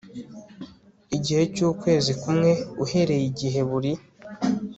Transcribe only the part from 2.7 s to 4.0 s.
uhereye igihe buri